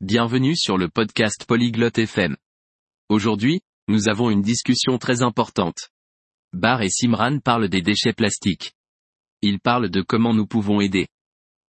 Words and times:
Bienvenue 0.00 0.56
sur 0.56 0.78
le 0.78 0.88
podcast 0.88 1.44
Polyglotte 1.46 1.98
FM. 1.98 2.36
Aujourd'hui, 3.08 3.60
nous 3.86 4.08
avons 4.08 4.30
une 4.30 4.42
discussion 4.42 4.98
très 4.98 5.22
importante. 5.22 5.90
Bar 6.52 6.82
et 6.82 6.90
Simran 6.90 7.38
parlent 7.38 7.68
des 7.68 7.82
déchets 7.82 8.12
plastiques. 8.12 8.72
Ils 9.42 9.60
parlent 9.60 9.90
de 9.90 10.02
comment 10.02 10.34
nous 10.34 10.46
pouvons 10.46 10.80
aider. 10.80 11.06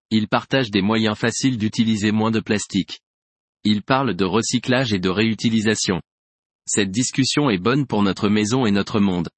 Ils 0.09 0.27
partagent 0.27 0.71
des 0.71 0.81
moyens 0.81 1.17
faciles 1.17 1.57
d'utiliser 1.57 2.11
moins 2.11 2.31
de 2.31 2.39
plastique. 2.39 3.01
Ils 3.63 3.83
parlent 3.83 4.15
de 4.15 4.25
recyclage 4.25 4.93
et 4.93 4.99
de 4.99 5.09
réutilisation. 5.09 6.01
Cette 6.65 6.91
discussion 6.91 7.49
est 7.49 7.57
bonne 7.57 7.85
pour 7.85 8.01
notre 8.01 8.29
maison 8.29 8.65
et 8.65 8.71
notre 8.71 8.99
monde. 8.99 9.29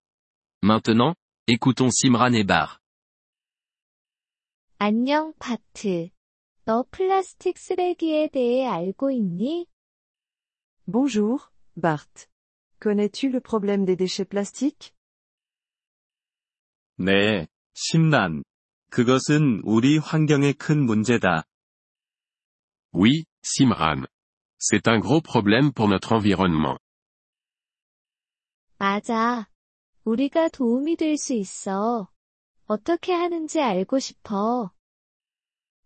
Maintenant, 0.62 1.16
écoutons 1.48 1.90
Simran 1.90 2.34
et 2.34 2.44
Bar. 2.44 2.80
안녕, 4.78 5.34
바트. 5.40 6.12
너 6.71 6.85
플라스틱 6.89 7.59
쓰레기에 7.59 8.29
대해 8.29 8.65
알고 8.65 9.11
있니? 9.11 9.67
Bonjour, 10.87 11.51
Bart. 11.75 12.29
Connais-tu 12.79 13.29
le 13.29 13.41
problème 13.41 13.85
des 13.85 13.97
déchets 13.97 14.29
plastiques 14.29 14.95
네, 16.97 17.49
심란. 17.75 18.45
그것은 18.93 19.63
우리 19.65 19.99
환경에 19.99 20.53
큰 20.53 20.87
문제다. 20.87 21.43
Oui, 22.93 23.25
Simran. 23.43 24.07
C'est 24.61 24.87
un 24.87 25.01
gros 25.01 25.23
problème 25.23 25.73
pour 25.73 25.89
notre 25.89 26.13
environnement. 26.13 26.79
맞아. 28.79 29.49
우리가 30.05 30.49
도움이 30.51 30.95
될 30.95 31.17
수 31.19 31.33
있어. 31.35 32.09
어떻게 32.67 33.13
하는지 33.13 33.61
알고 33.61 33.99
싶어. 33.99 34.71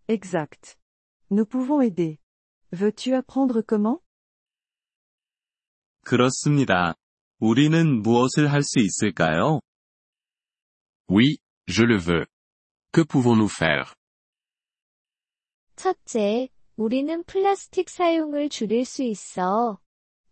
Exact. 0.08 0.76
Nous 1.30 1.46
pouvons 1.46 1.80
aider. 1.82 2.18
Veux-tu 2.72 3.14
apprendre 3.14 3.62
comment 3.62 4.00
그렇습니다. 6.04 6.94
우리는 7.40 8.02
무엇을 8.02 8.50
할 8.50 8.62
수 8.62 8.80
있을까요? 8.80 9.60
Oui, 11.08 11.38
je 11.66 11.84
le 11.84 11.98
veux. 11.98 12.26
Que 12.92 13.04
pouvons-nous 13.04 13.48
faire 13.48 13.94
첫째, 15.76 16.48
우리는 16.76 17.24
플라스틱 17.24 17.88
사용을 17.88 18.48
줄일 18.48 18.84
수 18.84 19.02
있어. 19.02 19.80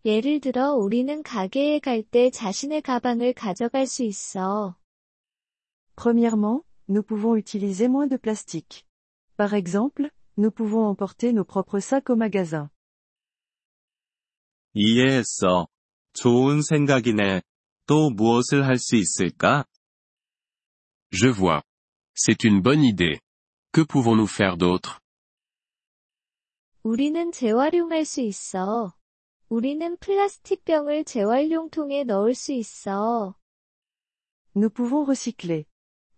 예를 0.04 0.40
들어 0.40 0.72
우리는 0.74 1.22
가게에 1.22 1.78
갈 1.80 2.02
때 2.02 2.30
자신의 2.30 2.82
가방을 2.82 3.32
가져갈 3.34 3.86
수 3.86 4.02
있어. 4.02 4.76
Premièrement, 5.96 6.64
nous 6.88 7.02
pouvons 7.02 7.36
utiliser 7.36 7.88
moins 7.88 8.08
de 8.08 8.16
plastique. 8.16 8.84
Par 9.36 9.54
exemple, 9.54 10.10
nous 10.36 10.50
pouvons 10.50 10.86
emporter 10.86 11.32
nos 11.32 11.44
propres 11.44 11.80
sacs 11.80 12.10
au 12.10 12.16
magasin. 12.16 12.70
이해했어. 14.74 15.68
좋은 16.12 16.62
생각이네. 16.62 17.42
또 17.86 18.10
무엇을 18.10 18.66
할 18.66 18.78
수 18.78 18.96
있을까? 18.96 19.64
Je 21.10 21.28
vois. 21.28 21.62
C'est 22.14 22.44
une 22.44 22.60
bonne 22.62 22.84
idée. 22.84 23.20
Que 23.72 23.82
pouvons-nous 23.84 24.26
faire 24.26 24.56
d'autre 24.56 25.00
우리는 26.82 27.32
재활용할 27.32 28.04
수 28.04 28.20
있어. 28.20 28.94
우리는 29.48 29.96
플라스틱 29.98 30.64
병을 30.64 31.04
재활용통에 31.04 32.04
넣을 32.04 32.34
수 32.34 32.52
있어. 32.52 33.34
Nous 34.54 34.70
pouvons 34.70 35.04
recycler. 35.04 35.64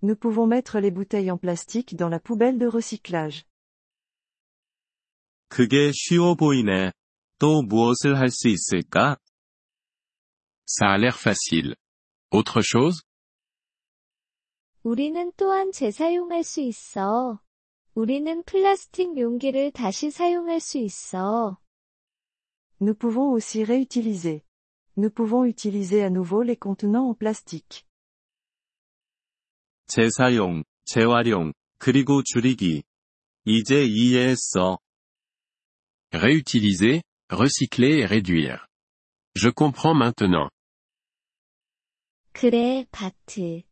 Nous 0.05 0.17
pouvons 0.17 0.47
mettre 0.47 0.81
les 0.81 0.91
bouteilles 0.91 1.31
en 1.31 1.39
plastique 1.39 1.97
dans 1.97 2.09
la 2.09 2.21
poubelle 2.21 2.59
de 2.59 2.67
recyclage. 2.67 3.45
그게 5.49 5.91
쉬워 5.93 6.37
보이네. 6.37 6.93
또 7.39 7.63
무엇을 7.63 8.17
할 8.19 8.31
수 8.31 8.49
있을까? 8.49 9.19
Ça 10.67 10.93
a 10.93 10.99
l'air 10.99 11.17
facile. 11.17 11.75
Autre 12.31 12.63
chose 12.63 13.03
우리는 14.83 15.33
또한 15.37 15.73
재사용할 15.73 16.43
수 16.45 16.61
있어. 16.61 17.41
우리는 17.95 18.43
플라스틱 18.45 19.19
용기를 19.19 19.73
다시 19.73 20.11
사용할 20.11 20.61
수 20.61 20.79
있어. 20.79 21.59
Nous 22.81 22.95
pouvons 22.95 23.35
aussi 23.35 23.63
réutiliser. 23.65 24.43
Nous 24.97 25.11
pouvons 25.11 25.45
utiliser 25.45 26.03
à 26.03 26.09
nouveau 26.09 26.43
les 26.43 26.57
contenants 26.57 27.11
en 27.11 27.15
plastique. 27.15 27.85
재사용, 29.88 30.64
재활용, 30.86 31.54
그리고 31.78 32.24
줄이기. 32.24 32.84
이제 33.46 33.86
이해했어. 33.86 34.80
Réutiliser, 36.12 37.02
recycler 37.30 38.04
et 38.04 38.06
réduire. 38.06 38.66
Je 39.36 39.52
comprends 39.52 39.98
maintenant. 39.98 40.50
그래, 42.32 42.86
바트. 42.92 43.64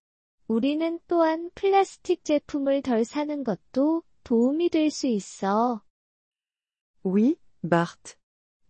우리는 0.47 1.00
또한 1.07 1.50
플라스틱 1.56 2.23
제품을 2.23 2.81
덜 2.81 3.06
사는 3.06 3.44
것도 3.44 4.03
도움이 4.23 4.69
될 4.69 4.90
수 4.90 5.07
있어. 5.07 5.81
Oui, 7.03 7.35
Bart. 7.63 8.16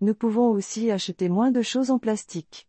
Nous 0.02 0.16
pouvons 0.16 0.52
aussi 0.52 0.92
acheter 0.92 1.30
moins 1.30 1.52
de 1.52 1.62
choses 1.62 1.92
en 1.92 2.00
plastique. 2.00 2.66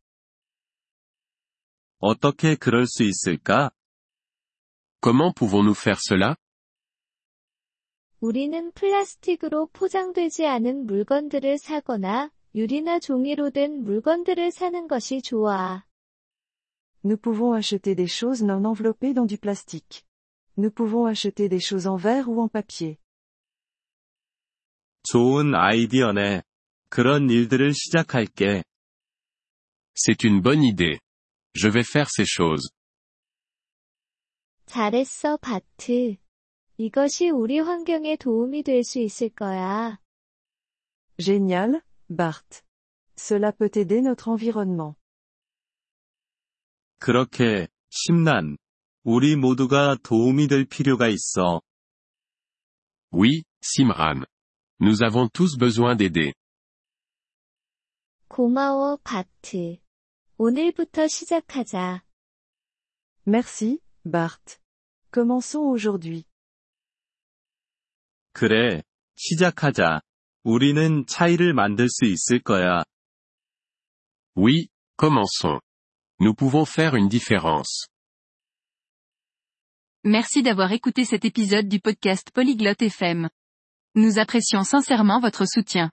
어떻게 1.98 2.56
그럴 2.56 2.86
수 2.86 3.02
있을까? 3.02 3.70
Comment 5.03 5.33
pouvons-nous 5.33 5.77
faire 5.77 5.99
cela 5.99 6.35
우리는 8.21 8.71
플라스틱으로 8.73 9.67
포장되지 9.71 10.45
않은 10.45 10.85
물건들을 10.85 11.57
사거나 11.57 12.31
유리나 12.53 12.99
종이로 12.99 13.51
된 13.51 13.83
물건들을 13.83 14.51
사는 14.51 14.87
것이 14.87 15.21
좋아. 15.21 15.85
Nous 17.05 17.17
pouvons 17.17 17.55
acheter 17.55 17.95
des 17.95 18.11
choses 18.11 18.43
non 18.43 18.65
enveloppées 18.65 19.13
dans 19.13 19.25
du 19.25 19.37
plastique. 19.37 20.03
Nous 20.57 20.71
pouvons 20.71 21.05
acheter 21.05 21.47
des 21.47 21.61
choses 21.61 21.87
en 21.87 21.95
verre 21.95 22.27
ou 22.27 22.41
en 22.41 22.49
papier. 22.49 22.97
좋은 25.03 25.55
아이디어네. 25.55 26.43
그런 26.89 27.29
일들을 27.29 27.73
시작할게. 27.73 28.63
C'est 29.95 30.25
une 30.25 30.41
bonne 30.41 30.63
idée. 30.63 30.99
Je 31.55 31.69
vais 31.69 31.85
faire 31.85 32.09
ces 32.09 32.25
choses. 32.25 32.69
잘했어, 34.74 35.36
바트. 35.36 36.16
이것이 36.78 37.30
우리 37.30 37.60
환경에 37.60 38.16
도움이 38.16 38.64
될 38.64 38.82
수 38.82 38.98
있을 38.98 39.28
거야. 39.28 40.00
Génial, 41.16 41.80
Bart. 42.10 42.62
Cela 43.14 43.52
peut 43.52 43.78
aider 43.78 44.00
notre 44.00 44.32
environnement. 44.32 44.98
그렇게, 46.98 47.68
심란. 47.88 48.56
우리 49.04 49.36
모두가 49.36 49.96
도움이 50.02 50.48
될 50.48 50.64
필요가 50.64 51.06
있어. 51.06 51.62
Oui, 53.12 53.44
Simran. 53.62 54.24
Nous 54.80 55.04
avons 55.04 55.28
tous 55.32 55.56
besoin 55.56 55.96
d'aider. 55.96 56.32
고마워, 58.26 58.96
바트. 59.04 59.76
오늘부터 60.36 61.06
시작하자. 61.06 62.02
Merci, 63.24 63.78
Bart. 64.04 64.63
Commençons 65.13 65.69
aujourd'hui. 65.69 66.23
그래, 68.33 68.83
시작하자. 69.15 70.01
우리는 70.43 71.05
차이를 71.05 71.53
만들 71.53 71.89
수 71.89 72.05
있을 72.05 72.41
거야. 72.41 72.83
Oui, 74.35 74.67
commençons. 74.97 75.59
Nous 76.21 76.33
pouvons 76.33 76.65
faire 76.65 76.95
une 76.95 77.09
différence. 77.09 77.87
Merci 80.05 80.43
d'avoir 80.43 80.71
écouté 80.71 81.03
cet 81.03 81.25
épisode 81.25 81.67
du 81.67 81.81
podcast 81.81 82.31
Polyglotte 82.31 82.81
FM. 82.81 83.29
Nous 83.95 84.17
apprécions 84.17 84.63
sincèrement 84.63 85.19
votre 85.19 85.45
soutien. 85.45 85.91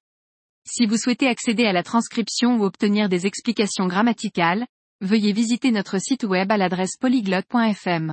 Si 0.65 0.87
vous 0.87 0.97
souhaitez 0.97 1.27
accéder 1.27 1.65
à 1.65 1.73
la 1.73 1.83
transcription 1.83 2.57
ou 2.59 2.65
obtenir 2.65 3.09
des 3.09 3.27
explications 3.27 3.87
grammaticales, 3.87 4.67
veuillez 5.01 5.33
visiter 5.33 5.73
notre 5.73 5.99
site 5.99 6.25
web 6.25 6.53
à 6.53 6.57
l'adresse 6.57 6.97
polyglotte.fm. 6.99 8.13